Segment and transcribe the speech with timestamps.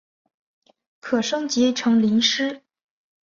[0.99, 2.63] 可升级成麟师。